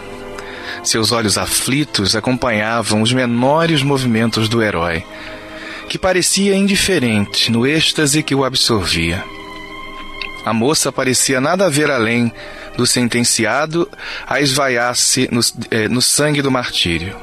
[0.84, 5.04] Seus olhos aflitos acompanhavam os menores movimentos do herói,
[5.88, 9.31] que parecia indiferente no êxtase que o absorvia.
[10.44, 12.32] A moça parecia nada ver além
[12.76, 13.88] do sentenciado
[14.26, 17.16] a esvaiar-se no, eh, no sangue do martírio.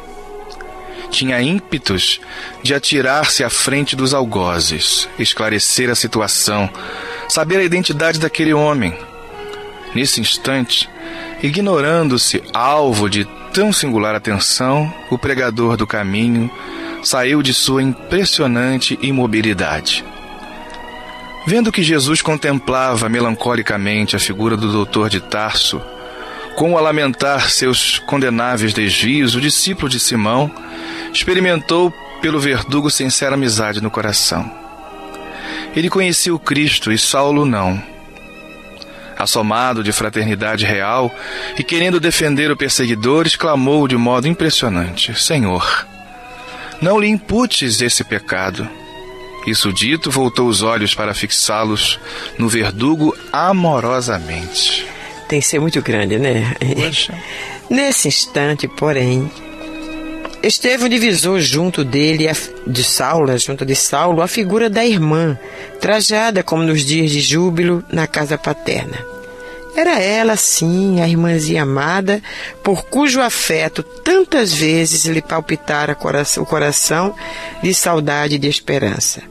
[1.10, 2.22] Tinha ímpetos
[2.64, 6.70] de atirar-se à frente dos algozes, esclarecer a situação,
[7.28, 8.98] saber a identidade daquele homem.
[9.94, 10.88] Nesse instante,
[11.42, 16.50] ignorando-se alvo de tão singular atenção, o pregador do caminho
[17.04, 20.06] saiu de sua impressionante imobilidade.
[21.50, 25.82] Vendo que Jesus contemplava melancolicamente a figura do doutor de Tarso,
[26.56, 30.52] com a lamentar seus condenáveis desvios, o discípulo de Simão
[31.12, 34.48] experimentou pelo verdugo sincera amizade no coração.
[35.76, 37.82] Ele conhecia o Cristo e Saulo não.
[39.18, 41.12] Assomado de fraternidade real
[41.58, 45.88] e querendo defender o perseguidor, exclamou de modo impressionante: Senhor,
[46.80, 48.70] não lhe imputes esse pecado.
[49.50, 52.00] Isso dito, voltou os olhos para fixá-los
[52.38, 54.86] no verdugo amorosamente.
[55.28, 56.56] Tem que ser muito grande, né?
[56.76, 57.18] Poxa.
[57.68, 59.30] Nesse instante, porém,
[60.42, 62.28] Estevão divisou junto dele,
[62.66, 65.38] de Saulo, junto de Saulo, a figura da irmã,
[65.82, 68.98] trajada como nos dias de júbilo na casa paterna.
[69.76, 72.22] Era ela, sim, a irmãzinha amada,
[72.64, 75.98] por cujo afeto tantas vezes lhe palpitara
[76.38, 77.16] o coração
[77.64, 79.22] de saudade e de esperança.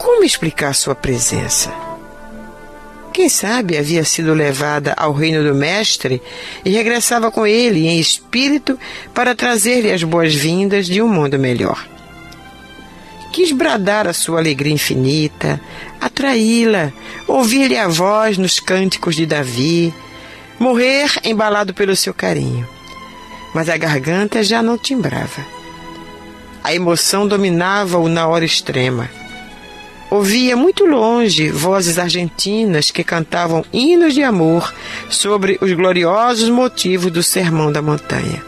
[0.00, 1.70] Como explicar sua presença?
[3.12, 6.22] Quem sabe havia sido levada ao reino do Mestre
[6.64, 8.78] e regressava com ele em espírito
[9.12, 11.86] para trazer-lhe as boas-vindas de um mundo melhor.
[13.30, 15.60] Quis bradar a sua alegria infinita,
[16.00, 16.90] atraí-la,
[17.28, 19.92] ouvir-lhe a voz nos cânticos de Davi,
[20.58, 22.66] morrer embalado pelo seu carinho.
[23.52, 25.44] Mas a garganta já não timbrava.
[26.64, 29.19] A emoção dominava-o na hora extrema.
[30.10, 34.74] Ouvia muito longe vozes argentinas que cantavam hinos de amor
[35.08, 38.42] sobre os gloriosos motivos do Sermão da Montanha.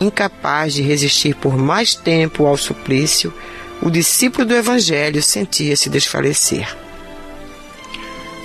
[0.00, 3.34] Incapaz de resistir por mais tempo ao suplício,
[3.82, 6.74] o discípulo do Evangelho sentia-se desfalecer.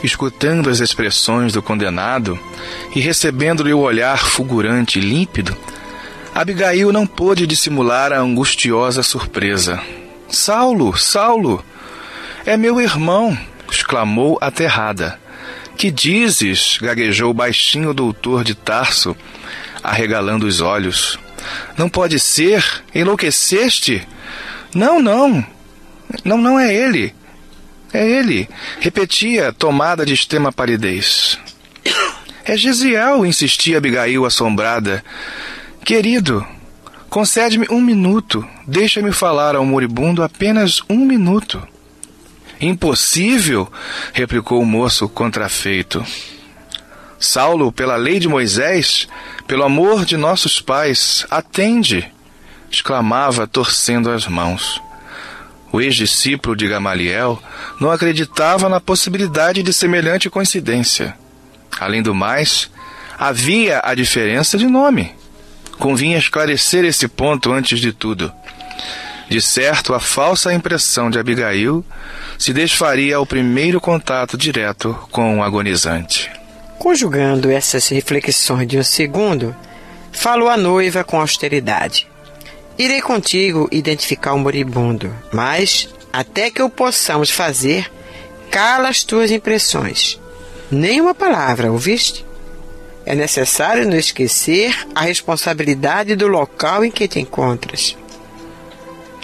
[0.04, 2.38] Escutando as expressões do condenado
[2.94, 5.56] e recebendo-lhe o olhar fulgurante e límpido,
[6.36, 9.82] Abigail não pôde dissimular a angustiosa surpresa.
[10.30, 11.63] Saulo, Saulo,
[12.46, 13.38] é meu irmão!
[13.72, 15.20] exclamou aterrada.
[15.78, 16.78] Que dizes?
[16.82, 19.15] gaguejou baixinho o doutor de Tarso,
[19.84, 21.20] arregalando os olhos.
[21.78, 22.63] Não pode ser?
[22.94, 24.08] Enlouqueceste?
[24.74, 25.46] Não, não.
[26.26, 27.13] Não, não é ele.
[27.92, 28.48] É ele,
[28.80, 31.39] repetia, tomada de extrema palidez.
[32.46, 35.04] É Gisiel, insistia Abigail assombrada.
[35.86, 36.44] Querido,
[37.10, 38.48] concede-me um minuto.
[38.65, 41.62] Deixa-me falar ao moribundo apenas um minuto.
[42.62, 43.72] Impossível,
[44.13, 46.06] replicou o moço contrafeito.
[47.19, 49.08] Saulo, pela lei de Moisés,
[49.48, 52.10] pelo amor de nossos pais, atende!
[52.72, 54.82] exclamava, torcendo as mãos.
[55.72, 57.41] O ex-discípulo de Gamaliel
[57.80, 61.15] não acreditava na possibilidade de semelhante coincidência.
[61.80, 62.69] Além do mais,
[63.17, 65.19] havia a diferença de nome.
[65.80, 68.32] Convinha esclarecer esse ponto antes de tudo.
[69.30, 71.86] De certo, a falsa impressão de Abigail
[72.38, 76.30] se desfaria ao primeiro contato direto com o agonizante.
[76.78, 79.56] Conjugando essas reflexões de um segundo,
[80.12, 82.08] falou a noiva com austeridade.
[82.78, 87.92] Irei contigo identificar o moribundo, mas, até que o possamos fazer,
[88.50, 90.20] cala as tuas impressões.
[90.72, 92.26] Nem uma palavra, ouviste?
[93.06, 97.98] É necessário não esquecer a responsabilidade do local em que te encontras.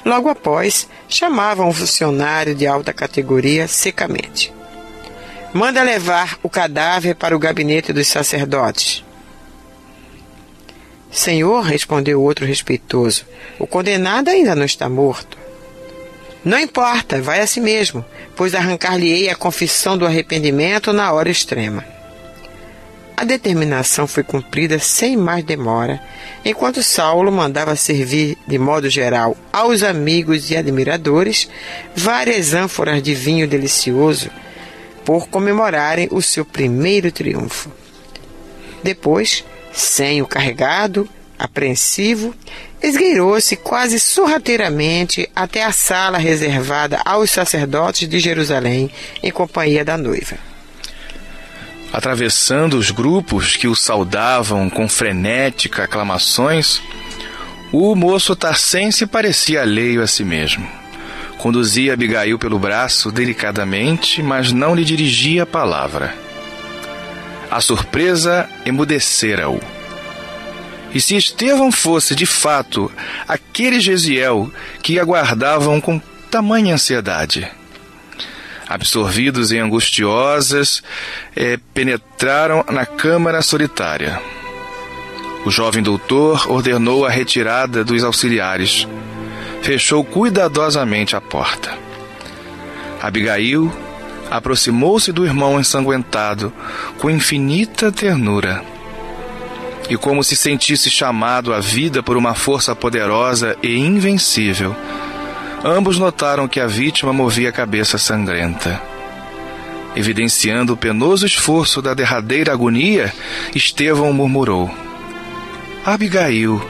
[0.06, 4.54] Logo após, chamavam um funcionário de alta categoria secamente.
[5.54, 9.04] Manda levar o cadáver para o gabinete dos sacerdotes.
[11.10, 13.26] Senhor, respondeu outro respeitoso,
[13.58, 15.38] o condenado ainda não está morto.
[16.44, 21.95] Não importa, vai a si mesmo, pois arrancar-lhe-ei a confissão do arrependimento na hora extrema.
[23.18, 26.02] A determinação foi cumprida sem mais demora,
[26.44, 31.48] enquanto Saulo mandava servir, de modo geral, aos amigos e admiradores
[31.96, 34.30] várias ânforas de vinho delicioso
[35.06, 37.72] por comemorarem o seu primeiro triunfo.
[38.84, 41.08] Depois, sem o carregado,
[41.40, 42.36] apreensivo,
[42.84, 48.92] esgueirou-se quase sorrateiramente até a sala reservada aos sacerdotes de Jerusalém
[49.24, 50.55] em companhia da noiva.
[51.96, 56.82] Atravessando os grupos que o saudavam com frenética aclamações,
[57.72, 60.68] o moço tarcense parecia alheio a si mesmo.
[61.38, 66.14] Conduzia Abigail pelo braço delicadamente, mas não lhe dirigia a palavra.
[67.50, 69.58] A surpresa emudecera-o.
[70.94, 72.92] E se Estevão fosse, de fato,
[73.26, 77.50] aquele Gesiel que aguardavam com tamanha ansiedade?
[78.68, 80.84] Absorvidos em angustiosas,
[81.36, 84.20] eh, penetraram na câmara solitária.
[85.46, 88.88] O jovem doutor ordenou a retirada dos auxiliares.
[89.62, 91.78] Fechou cuidadosamente a porta.
[93.02, 93.72] Abigail
[94.30, 96.52] aproximou-se do irmão ensanguentado
[96.98, 98.64] com infinita ternura.
[99.88, 104.76] E como se sentisse chamado à vida por uma força poderosa e invencível,
[105.68, 108.80] Ambos notaram que a vítima movia a cabeça sangrenta.
[109.96, 113.12] Evidenciando o penoso esforço da derradeira agonia,
[113.56, 114.70] Estevão murmurou:
[115.84, 116.64] Abigail.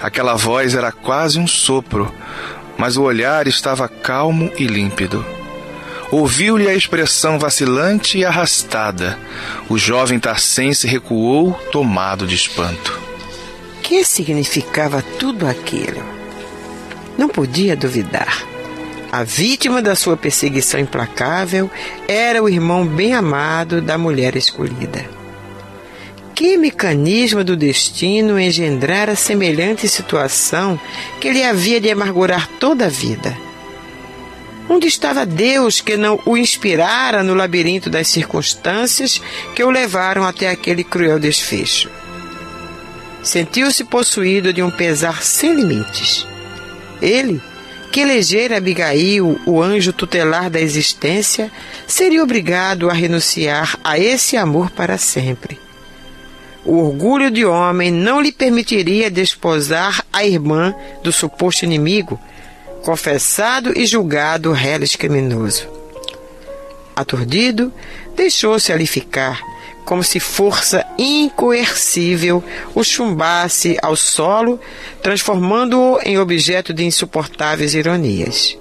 [0.00, 2.14] Aquela voz era quase um sopro,
[2.78, 5.26] mas o olhar estava calmo e límpido.
[6.12, 9.18] Ouviu-lhe a expressão vacilante e arrastada.
[9.68, 13.00] O jovem tarcense recuou, tomado de espanto.
[13.82, 16.23] Que significava tudo aquilo?
[17.16, 18.54] Não podia duvidar.
[19.14, 21.70] A vítima da sua perseguição implacável
[22.08, 25.08] era o irmão bem amado da mulher escolhida.
[26.34, 30.80] Que mecanismo do destino engendrara semelhante situação
[31.20, 33.38] que lhe havia de amargurar toda a vida?
[34.68, 39.22] Onde estava Deus que não o inspirara no labirinto das circunstâncias
[39.54, 41.88] que o levaram até aquele cruel desfecho?
[43.22, 46.26] Sentiu-se possuído de um pesar sem limites
[47.04, 47.40] ele,
[47.92, 51.50] que elegera Abigail o anjo tutelar da existência,
[51.86, 55.60] seria obrigado a renunciar a esse amor para sempre.
[56.64, 62.18] O orgulho de homem não lhe permitiria desposar a irmã do suposto inimigo,
[62.82, 65.68] confessado e julgado réis criminoso.
[66.96, 67.72] Aturdido,
[68.16, 69.40] deixou-se ali ficar,
[69.84, 72.42] como se força incoercível
[72.74, 74.58] o chumbasse ao solo,
[75.02, 78.56] transformando-o em objeto de insuportáveis ironias.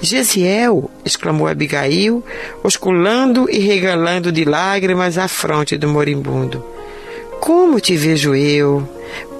[0.00, 0.90] Gesiel!
[1.04, 2.22] exclamou Abigail,
[2.62, 6.64] osculando e regalando de lágrimas a fronte do moribundo.
[7.40, 8.88] Como te vejo eu?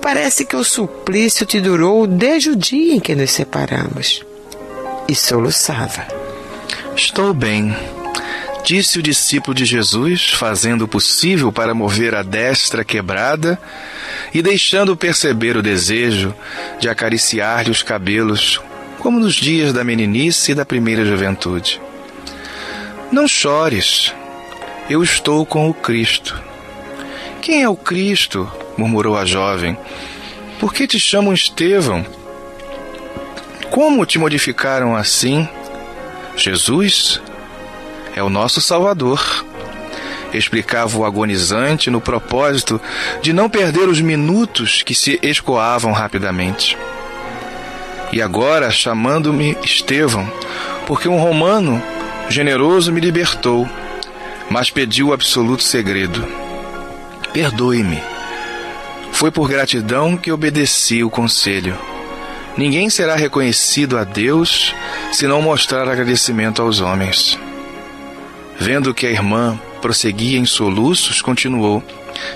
[0.01, 4.24] Parece que o suplício te durou desde o dia em que nos separamos.
[5.09, 6.07] E soluçava.
[6.97, 7.76] Estou bem,
[8.66, 13.56] disse o discípulo de Jesus, fazendo o possível para mover a destra quebrada
[14.34, 16.34] e deixando perceber o desejo
[16.80, 18.60] de acariciar-lhe os cabelos,
[18.98, 21.80] como nos dias da meninice e da primeira juventude.
[23.12, 24.12] Não chores,
[24.90, 26.42] eu estou com o Cristo.
[27.40, 28.50] Quem é o Cristo?
[28.76, 29.78] murmurou a jovem.
[30.58, 32.04] Por que te chamam Estevão?
[33.70, 35.48] Como te modificaram assim?
[36.36, 37.22] Jesus?
[38.16, 39.44] É o nosso Salvador.
[40.32, 42.80] Explicava o agonizante no propósito
[43.22, 46.76] de não perder os minutos que se escoavam rapidamente.
[48.12, 50.26] E agora, chamando-me Estevão,
[50.86, 51.82] porque um romano
[52.28, 53.68] generoso me libertou,
[54.48, 56.26] mas pediu o absoluto segredo.
[57.32, 58.02] Perdoe-me.
[59.12, 61.78] Foi por gratidão que obedeci o conselho.
[62.56, 64.74] Ninguém será reconhecido a Deus
[65.12, 67.38] se não mostrar agradecimento aos homens.
[68.59, 71.82] Vendo que a irmã prosseguia em soluços, continuou: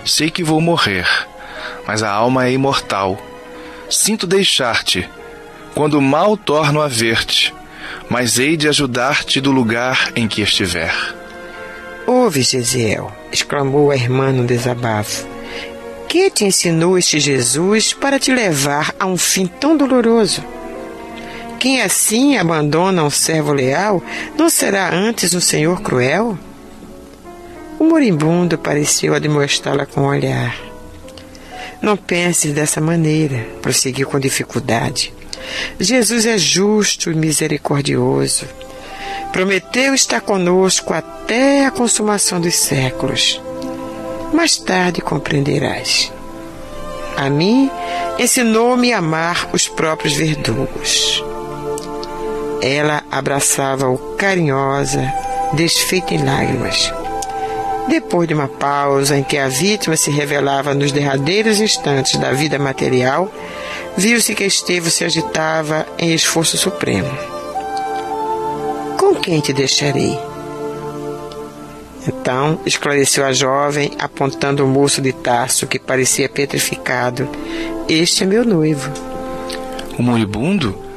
[0.04, 1.06] Sei que vou morrer,
[1.86, 3.18] mas a alma é imortal.
[3.88, 5.08] Sinto deixar-te,
[5.74, 7.54] quando mal torno a ver-te,
[8.08, 10.94] mas hei de ajudar-te do lugar em que estiver.
[12.06, 15.28] Ouve, Gesiel, exclamou a irmã no desabafo.
[16.08, 20.42] Que te ensinou este Jesus para te levar a um fim tão doloroso?
[21.61, 24.02] Quem assim abandona um servo leal,
[24.34, 26.38] não será antes um senhor cruel?
[27.78, 30.56] O moribundo pareceu admoestá-la com o olhar.
[31.82, 35.12] Não penses dessa maneira, prosseguiu com dificuldade.
[35.78, 38.46] Jesus é justo e misericordioso.
[39.30, 43.38] Prometeu estar conosco até a consumação dos séculos.
[44.32, 46.11] Mais tarde compreenderás.
[47.18, 47.70] A mim
[48.18, 51.22] ensinou-me a amar os próprios verdugos.
[52.62, 55.02] Ela abraçava-o carinhosa,
[55.54, 56.92] desfeita em lágrimas.
[57.88, 62.58] Depois de uma pausa em que a vítima se revelava nos derradeiros instantes da vida
[62.58, 63.32] material,
[63.96, 67.11] viu-se que Estevão se agitava em esforço supremo.
[68.98, 70.18] Com quem te deixarei?
[72.06, 77.28] Então esclareceu a jovem, apontando o moço de Tarso que parecia petrificado.
[77.88, 78.90] Este é meu noivo.
[79.98, 80.89] O moribundo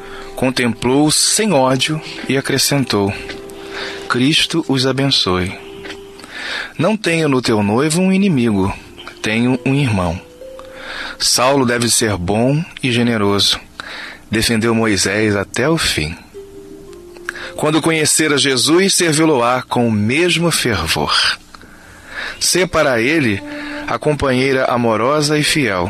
[0.43, 3.13] contemplou sem ódio e acrescentou:
[4.09, 5.57] Cristo os abençoe.
[6.77, 8.75] Não tenho no teu noivo um inimigo,
[9.21, 10.19] tenho um irmão.
[11.17, 13.57] Saulo deve ser bom e generoso.
[14.29, 16.13] Defendeu Moisés até o fim.
[17.55, 21.15] Quando conhecer a Jesus, servi-lo-á com o mesmo fervor.
[22.37, 23.41] Sê para ele
[23.87, 25.89] a companheira amorosa e fiel.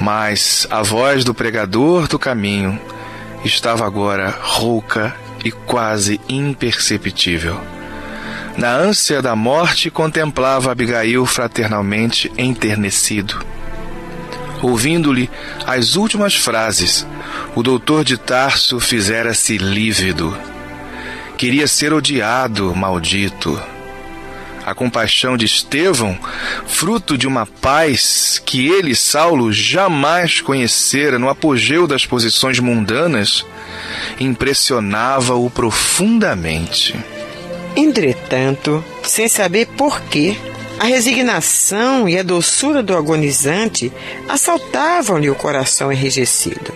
[0.00, 2.80] Mas a voz do pregador do caminho
[3.46, 7.58] estava agora rouca e quase imperceptível.
[8.56, 13.44] Na ânsia da morte, contemplava Abigail fraternalmente enternecido.
[14.62, 15.30] Ouvindo-lhe
[15.66, 17.06] as últimas frases,
[17.54, 20.36] o doutor de Tarso fizera-se lívido.
[21.36, 23.60] Queria ser odiado, maldito
[24.66, 26.18] a compaixão de Estevão,
[26.66, 33.46] fruto de uma paz que ele, Saulo, jamais conhecera no apogeu das posições mundanas,
[34.18, 36.96] impressionava-o profundamente.
[37.76, 40.36] Entretanto, sem saber por quê,
[40.80, 43.92] a resignação e a doçura do agonizante
[44.28, 46.74] assaltavam-lhe o coração enrijecido.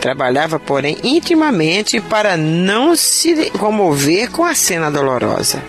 [0.00, 5.62] Trabalhava, porém, intimamente para não se comover com a cena dolorosa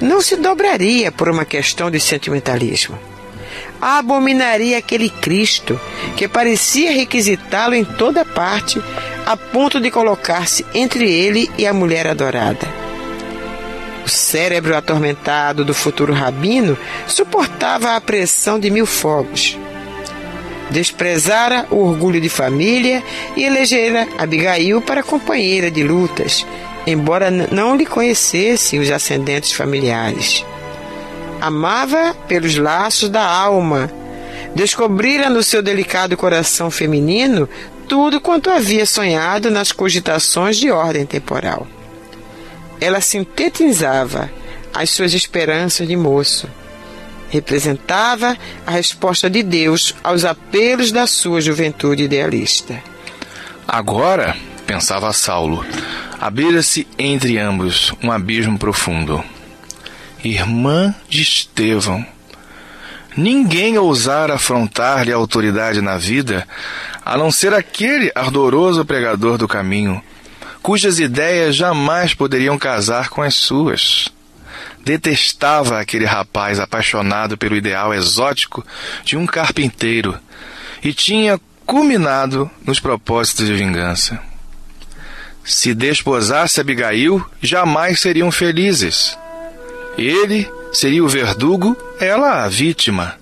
[0.00, 2.98] não se dobraria por uma questão de sentimentalismo.
[3.80, 5.78] Abominaria aquele Cristo
[6.16, 8.80] que parecia requisitá-lo em toda parte,
[9.26, 12.66] a ponto de colocar-se entre ele e a mulher adorada.
[14.04, 19.58] O cérebro atormentado do futuro rabino suportava a pressão de mil fogos.
[20.70, 23.02] desprezara o orgulho de família
[23.36, 26.44] e elegera Abigail para companheira de lutas,
[26.86, 30.44] embora não lhe conhecesse os ascendentes familiares.
[31.40, 33.90] Amava pelos laços da alma.
[34.54, 37.48] Descobrira no seu delicado coração feminino
[37.88, 41.66] tudo quanto havia sonhado nas cogitações de ordem temporal.
[42.80, 44.30] Ela sintetizava
[44.72, 46.48] as suas esperanças de moço
[47.28, 52.82] representava a resposta de Deus aos apelos da sua juventude idealista.
[53.66, 55.64] Agora, pensava Saulo,
[56.20, 59.22] abria-se entre ambos um abismo profundo.
[60.24, 62.04] Irmã de Estevão.
[63.16, 66.46] Ninguém ousara afrontar-lhe a autoridade na vida,
[67.04, 70.02] a não ser aquele ardoroso pregador do caminho,
[70.60, 74.10] cujas ideias jamais poderiam casar com as suas
[74.86, 78.64] detestava aquele rapaz apaixonado pelo ideal exótico
[79.04, 80.16] de um carpinteiro
[80.80, 84.22] e tinha culminado nos propósitos de vingança.
[85.46, 89.16] Se desposasse Abigail, jamais seriam felizes.
[89.96, 93.14] Ele seria o verdugo, ela a vítima.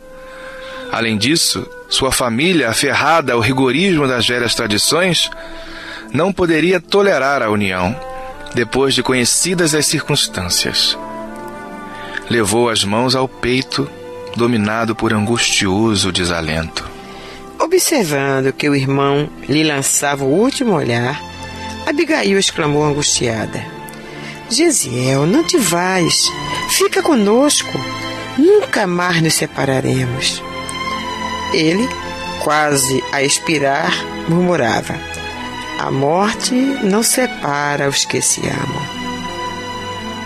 [0.91, 5.31] Além disso, sua família, aferrada ao rigorismo das velhas tradições,
[6.12, 7.95] não poderia tolerar a união,
[8.55, 10.97] depois de conhecidas as circunstâncias
[12.29, 13.89] levou as mãos ao peito,
[14.37, 16.89] dominado por angustioso desalento.
[17.59, 21.20] Observando que o irmão lhe lançava o último olhar,
[21.87, 23.64] Abigail exclamou angustiada:
[24.49, 26.30] Gesiel, não te vais,
[26.70, 27.78] fica conosco,
[28.39, 30.43] nunca mais nos separaremos.
[31.53, 31.87] Ele,
[32.43, 33.93] quase a expirar,
[34.28, 34.99] murmurava:
[35.78, 38.95] A morte não separa os que se amam.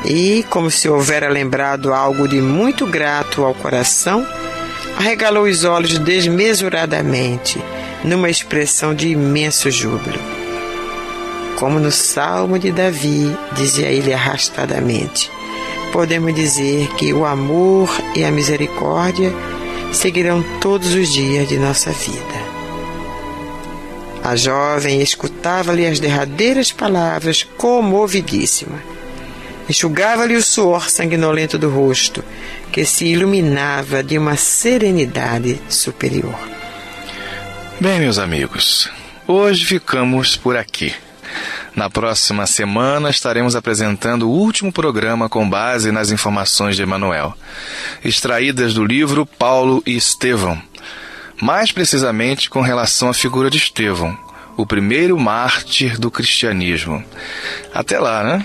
[0.05, 4.25] E, como se houvera lembrado algo de muito grato ao coração,
[4.97, 7.61] arregalou os olhos desmesuradamente,
[8.05, 10.38] numa expressão de imenso júbilo.
[11.59, 15.31] Como no Salmo de Davi, dizia ele arrastadamente,
[15.93, 19.33] podemos dizer que o amor e a misericórdia
[19.93, 22.49] seguirão todos os dias de nossa vida.
[24.23, 28.79] A jovem escutava-lhe as derradeiras palavras comovidíssima
[29.69, 32.25] enxugava-lhe o suor sanguinolento do rosto,
[32.73, 36.39] que se iluminava de uma serenidade superior.
[37.79, 38.91] Bem, meus amigos,
[39.27, 40.95] hoje ficamos por aqui.
[41.79, 47.33] Na próxima semana estaremos apresentando o último programa com base nas informações de Emanuel,
[48.05, 50.61] extraídas do livro Paulo e Estevão,
[51.41, 54.19] mais precisamente com relação à figura de Estevão,
[54.57, 57.01] o primeiro mártir do cristianismo.
[57.73, 58.45] Até lá, né?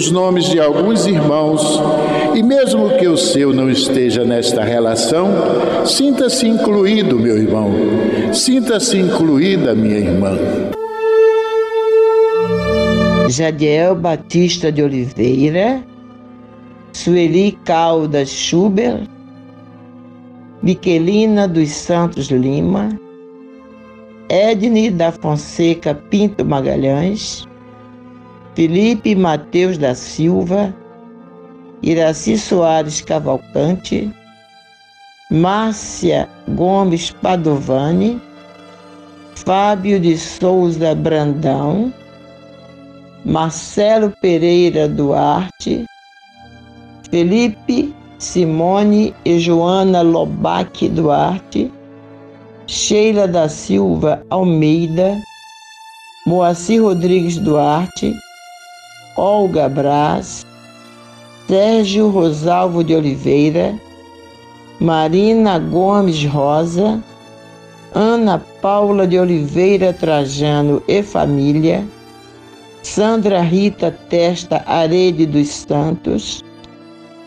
[0.00, 1.78] os nomes de alguns irmãos
[2.34, 5.28] e, mesmo que o seu não esteja nesta relação,
[5.84, 7.70] sinta-se incluído, meu irmão,
[8.32, 10.38] sinta-se incluída, minha irmã.
[13.28, 15.84] Jadiel Batista de Oliveira,
[16.94, 19.06] Sueli Caldas Schubert,
[20.62, 22.88] Miquelina dos Santos Lima,
[24.30, 27.46] Edne da Fonseca Pinto Magalhães,
[28.54, 30.74] Felipe Mateus da Silva,
[31.82, 34.10] Iraci Soares Cavalcante,
[35.30, 38.20] Márcia Gomes Padovani,
[39.36, 41.92] Fábio de Souza Brandão,
[43.24, 45.86] Marcelo Pereira Duarte,
[47.10, 51.72] Felipe Simone e Joana Lobac Duarte,
[52.66, 55.16] Sheila da Silva Almeida,
[56.26, 58.12] Moacir Rodrigues Duarte,
[59.16, 60.46] Olga Braz,
[61.48, 63.74] Sérgio Rosalvo de Oliveira,
[64.78, 67.02] Marina Gomes Rosa,
[67.92, 71.84] Ana Paula de Oliveira Trajano e família,
[72.82, 76.42] Sandra Rita Testa Arede dos Santos,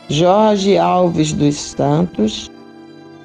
[0.10, 2.50] Jorge Alves dos Santos,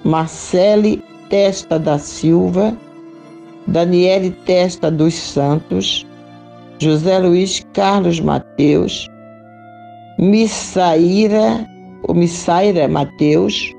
[0.03, 2.77] Marcele Testa da Silva,
[3.69, 6.05] Daniele Testa dos Santos,
[6.81, 9.09] José Luiz Carlos Mateus,
[10.19, 11.67] Missaíra,
[12.05, 13.73] ou Missaira Mateus,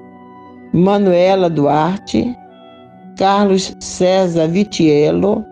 [0.73, 2.35] Manuela Duarte,
[3.17, 5.45] Carlos César Vitiello,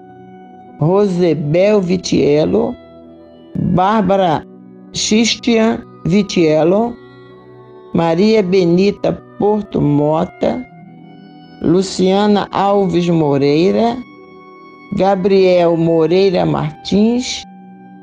[0.80, 2.76] Rosebel Vitiello,
[3.56, 4.44] Bárbara
[4.92, 6.94] Christian Vitiello,
[7.94, 10.66] Maria Benita Porto Mota,
[11.62, 13.98] Luciana Alves Moreira,
[14.94, 17.44] Gabriel Moreira Martins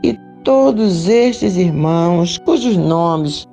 [0.02, 3.48] e todos estes irmãos cujos nomes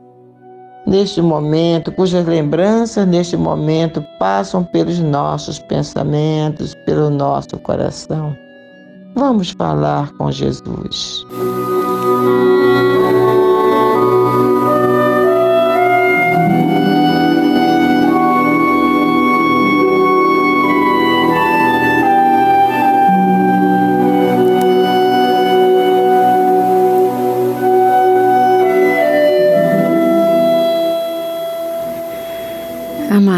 [0.86, 8.36] neste momento, cujas lembranças neste momento passam pelos nossos pensamentos, pelo nosso coração.
[9.16, 11.26] Vamos falar com Jesus.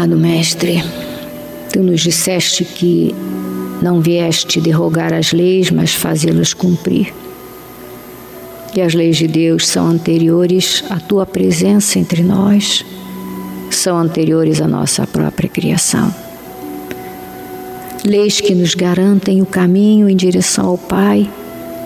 [0.04, 0.84] Amado Mestre,
[1.72, 3.14] tu nos disseste que
[3.80, 7.10] não vieste derrogar as leis, mas fazê-las cumprir.
[8.76, 12.84] E as leis de Deus são anteriores à tua presença entre nós,
[13.70, 16.14] são anteriores à nossa própria criação.
[18.04, 21.26] Leis que nos garantem o caminho em direção ao Pai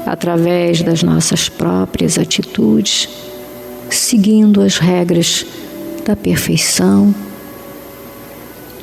[0.05, 3.09] através das nossas próprias atitudes,
[3.89, 5.47] seguindo as regras
[6.05, 7.15] da perfeição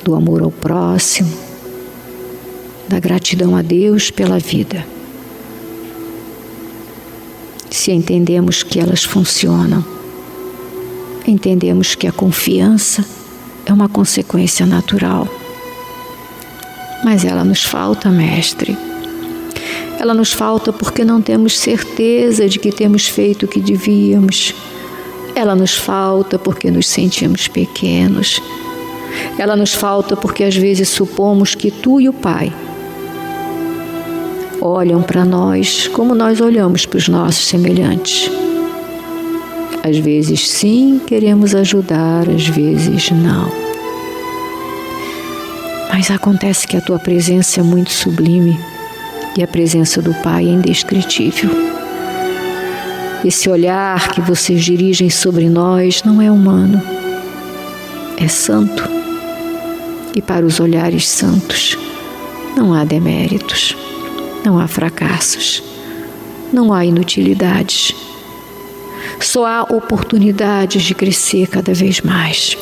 [0.06, 1.36] do amor ao próximo,
[2.86, 4.86] da gratidão a Deus pela vida.
[7.68, 9.84] Se entendemos que elas funcionam,
[11.26, 13.04] entendemos que a confiança
[13.66, 15.26] é uma consequência natural.
[17.04, 18.78] Mas ela nos falta, mestre.
[19.98, 24.54] Ela nos falta porque não temos certeza de que temos feito o que devíamos.
[25.34, 28.40] Ela nos falta porque nos sentimos pequenos
[29.38, 32.52] ela nos falta porque às vezes supomos que tu e o Pai
[34.60, 38.30] olham para nós como nós olhamos para os nossos semelhantes.
[39.82, 43.48] Às vezes sim, queremos ajudar, às vezes não.
[45.92, 48.58] Mas acontece que a tua presença é muito sublime
[49.36, 51.50] e a presença do Pai é indescritível.
[53.24, 56.82] Esse olhar que vocês dirigem sobre nós não é humano,
[58.18, 58.95] é santo
[60.16, 61.76] e para os olhares santos
[62.56, 63.76] não há deméritos,
[64.42, 65.62] não há fracassos,
[66.50, 67.94] não há inutilidades.
[69.20, 72.56] Só há oportunidades de crescer cada vez mais.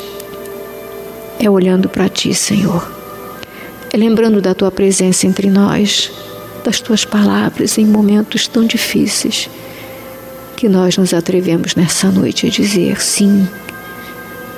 [1.38, 2.90] É olhando para Ti, Senhor.
[3.92, 6.10] É lembrando da Tua presença entre nós,
[6.64, 9.48] das Tuas palavras em momentos tão difíceis,
[10.56, 13.48] que nós nos atrevemos nessa noite a dizer: sim,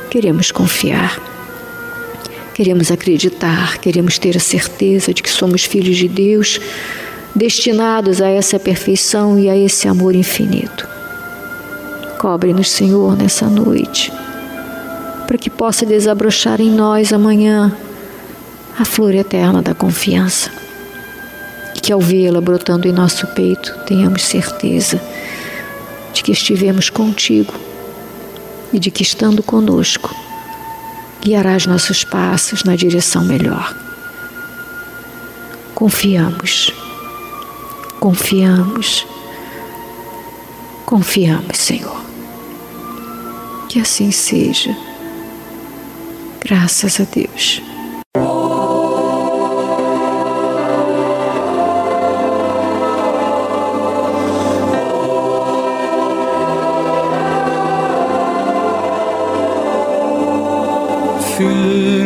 [0.09, 1.26] queremos confiar
[2.57, 6.59] Queremos acreditar, queremos ter a certeza de que somos filhos de Deus,
[7.35, 10.89] destinados a essa perfeição e a esse amor infinito.
[12.19, 14.11] Cobre-nos, Senhor, nessa noite.
[15.27, 17.77] para que possa desabrochar em nós amanhã
[18.79, 20.51] a flor eterna da confiança.
[21.75, 24.99] E que ao vê-la brotando em nosso peito, tenhamos certeza
[26.15, 27.53] de que estivemos contigo
[28.73, 30.17] e de que estando conosco,
[31.27, 33.75] guiarás nossos passos na direção melhor.
[35.75, 36.73] Confiamos,
[37.99, 39.05] confiamos,
[40.85, 42.01] confiamos, Senhor.
[43.69, 44.77] Que assim seja.
[46.41, 47.61] Graças a Deus.
[61.37, 62.06] fühlen.